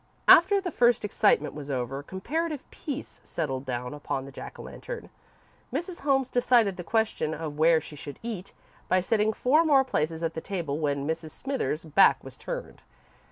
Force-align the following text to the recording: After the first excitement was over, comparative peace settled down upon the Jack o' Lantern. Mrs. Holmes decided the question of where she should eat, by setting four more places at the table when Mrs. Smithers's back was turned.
After 0.27 0.59
the 0.59 0.71
first 0.71 1.05
excitement 1.05 1.53
was 1.53 1.69
over, 1.69 2.01
comparative 2.01 2.63
peace 2.71 3.21
settled 3.23 3.65
down 3.67 3.93
upon 3.93 4.25
the 4.25 4.31
Jack 4.31 4.57
o' 4.57 4.63
Lantern. 4.63 5.11
Mrs. 5.71 5.99
Holmes 5.99 6.31
decided 6.31 6.75
the 6.75 6.83
question 6.83 7.35
of 7.35 7.59
where 7.59 7.79
she 7.79 7.95
should 7.95 8.17
eat, 8.23 8.51
by 8.87 8.99
setting 8.99 9.31
four 9.31 9.63
more 9.63 9.83
places 9.83 10.23
at 10.23 10.33
the 10.33 10.41
table 10.41 10.79
when 10.79 11.05
Mrs. 11.05 11.29
Smithers's 11.29 11.85
back 11.85 12.17
was 12.23 12.35
turned. 12.35 12.81